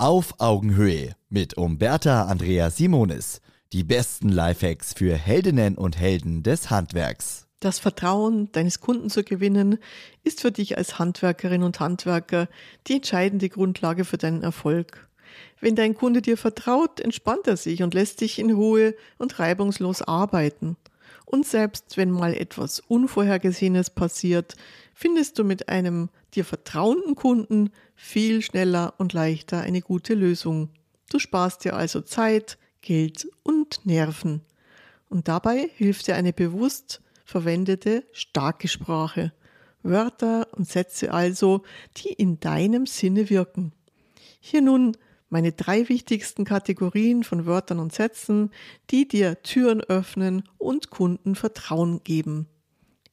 [0.00, 3.40] Auf Augenhöhe mit Umberta Andrea Simonis.
[3.72, 7.48] Die besten Lifehacks für Heldinnen und Helden des Handwerks.
[7.58, 9.78] Das Vertrauen deines Kunden zu gewinnen,
[10.22, 12.46] ist für dich als Handwerkerin und Handwerker
[12.86, 15.08] die entscheidende Grundlage für deinen Erfolg.
[15.60, 20.02] Wenn dein Kunde dir vertraut, entspannt er sich und lässt dich in Ruhe und reibungslos
[20.02, 20.76] arbeiten.
[21.30, 24.56] Und selbst wenn mal etwas Unvorhergesehenes passiert,
[24.94, 30.70] findest du mit einem dir vertrauenden Kunden viel schneller und leichter eine gute Lösung.
[31.10, 34.40] Du sparst dir also Zeit, Geld und Nerven.
[35.10, 39.34] Und dabei hilft dir eine bewusst verwendete, starke Sprache.
[39.82, 41.62] Wörter und Sätze also,
[41.98, 43.72] die in deinem Sinne wirken.
[44.40, 44.96] Hier nun
[45.28, 48.50] meine drei wichtigsten Kategorien von Wörtern und Sätzen,
[48.90, 52.46] die dir Türen öffnen und Kunden Vertrauen geben.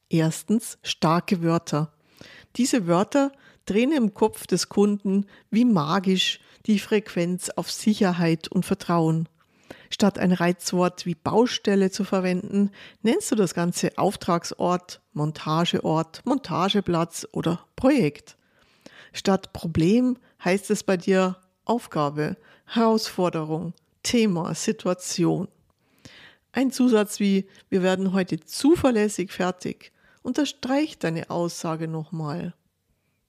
[0.10, 1.94] Erstens starke Wörter.
[2.56, 3.32] Diese Wörter
[3.66, 9.28] drehen im Kopf des Kunden wie magisch die Frequenz auf Sicherheit und Vertrauen.
[9.90, 17.66] Statt ein Reizwort wie Baustelle zu verwenden, nennst du das Ganze Auftragsort, Montageort, Montageplatz oder
[17.76, 18.38] Projekt.
[19.14, 25.48] Statt Problem heißt es bei dir Aufgabe, Herausforderung, Thema, Situation.
[26.52, 29.92] Ein Zusatz wie wir werden heute zuverlässig fertig
[30.24, 32.54] unterstreicht deine Aussage nochmal.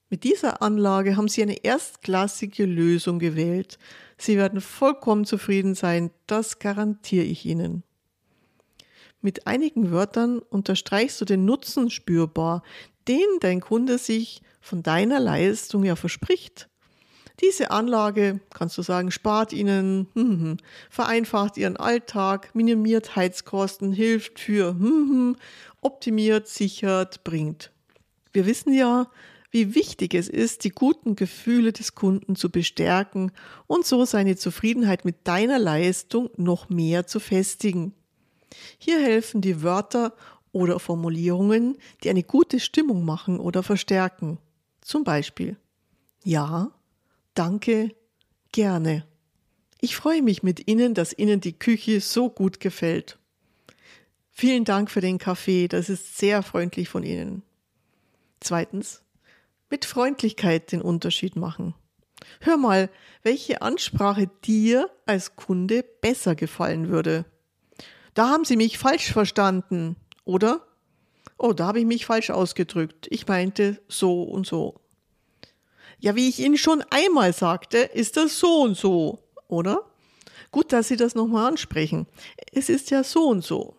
[0.08, 3.78] Mit dieser Anlage haben Sie eine erstklassige Lösung gewählt.
[4.16, 7.82] Sie werden vollkommen zufrieden sein, das garantiere ich Ihnen.
[9.20, 12.62] Mit einigen Wörtern unterstreichst du den Nutzen spürbar,
[13.08, 16.68] den dein Kunde sich von deiner Leistung ja verspricht.
[17.40, 20.56] Diese Anlage, kannst du sagen, spart ihnen, hm, hm,
[20.88, 25.36] vereinfacht ihren Alltag, minimiert Heizkosten, hilft für, hm, hm,
[25.82, 27.72] optimiert, sichert, bringt.
[28.32, 29.10] Wir wissen ja,
[29.50, 33.32] wie wichtig es ist, die guten Gefühle des Kunden zu bestärken
[33.66, 37.94] und so seine Zufriedenheit mit deiner Leistung noch mehr zu festigen.
[38.78, 40.14] Hier helfen die Wörter
[40.52, 44.38] oder Formulierungen, die eine gute Stimmung machen oder verstärken.
[44.80, 45.56] Zum Beispiel
[46.24, 46.70] Ja,
[47.36, 47.94] Danke,
[48.50, 49.06] gerne.
[49.82, 53.18] Ich freue mich mit Ihnen, dass Ihnen die Küche so gut gefällt.
[54.30, 57.42] Vielen Dank für den Kaffee, das ist sehr freundlich von Ihnen.
[58.40, 59.02] Zweitens,
[59.68, 61.74] mit Freundlichkeit den Unterschied machen.
[62.40, 62.88] Hör mal,
[63.22, 67.26] welche Ansprache dir als Kunde besser gefallen würde.
[68.14, 70.66] Da haben Sie mich falsch verstanden, oder?
[71.36, 73.08] Oh, da habe ich mich falsch ausgedrückt.
[73.10, 74.80] Ich meinte so und so.
[75.98, 79.18] Ja, wie ich Ihnen schon einmal sagte, ist das so und so,
[79.48, 79.84] oder?
[80.50, 82.06] Gut, dass Sie das nochmal ansprechen.
[82.52, 83.76] Es ist ja so und so.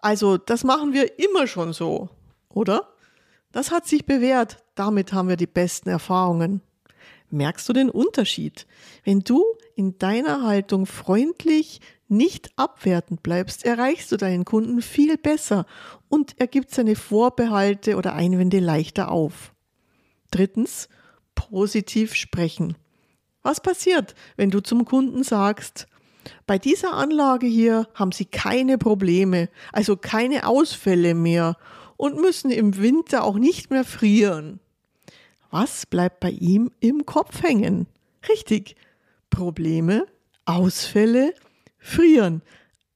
[0.00, 2.08] Also, das machen wir immer schon so,
[2.48, 2.88] oder?
[3.52, 4.58] Das hat sich bewährt.
[4.74, 6.62] Damit haben wir die besten Erfahrungen.
[7.30, 8.66] Merkst du den Unterschied?
[9.04, 15.64] Wenn du in deiner Haltung freundlich, nicht abwertend bleibst, erreichst du deinen Kunden viel besser
[16.08, 19.54] und er gibt seine Vorbehalte oder Einwände leichter auf.
[20.30, 20.90] Drittens,
[21.34, 22.76] positiv sprechen.
[23.42, 25.86] Was passiert, wenn du zum Kunden sagst,
[26.46, 31.56] bei dieser Anlage hier haben Sie keine Probleme, also keine Ausfälle mehr
[31.96, 34.60] und müssen im Winter auch nicht mehr frieren.
[35.50, 37.86] Was bleibt bei ihm im Kopf hängen?
[38.28, 38.76] Richtig,
[39.30, 40.06] Probleme,
[40.44, 41.34] Ausfälle,
[41.78, 42.42] frieren.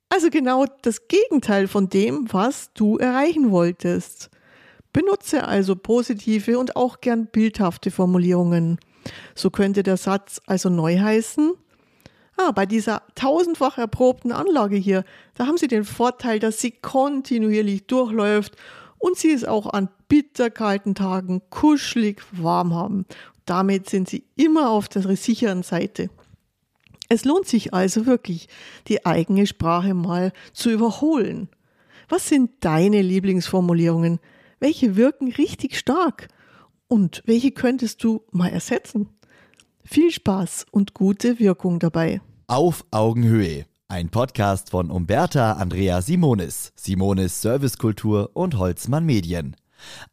[0.09, 4.31] Also genau das Gegenteil von dem, was du erreichen wolltest.
[4.97, 8.79] Benutze also positive und auch gern bildhafte Formulierungen.
[9.35, 11.53] So könnte der Satz also neu heißen.
[12.39, 17.87] Ah, bei dieser tausendfach erprobten Anlage hier, da haben Sie den Vorteil, dass sie kontinuierlich
[17.87, 18.57] durchläuft
[18.97, 23.05] und Sie es auch an bitterkalten Tagen kuschelig warm haben.
[23.45, 26.09] Damit sind Sie immer auf der sicheren Seite.
[27.11, 28.49] Es lohnt sich also wirklich,
[28.89, 31.51] die eigene Sprache mal zu überholen.
[32.09, 34.21] Was sind deine Lieblingsformulierungen?
[34.59, 36.29] Welche wirken richtig stark?
[36.89, 39.09] Und welche könntest du mal ersetzen?
[39.85, 42.23] Viel Spaß und gute Wirkung dabei.
[42.47, 43.67] Auf Augenhöhe.
[43.89, 49.57] Ein Podcast von Umberta Andrea Simonis, Simonis Servicekultur und Holzmann Medien.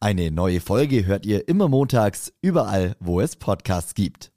[0.01, 4.29] Eine neue Folge hört ihr immer montags, überall, wo es Podcasts gibt.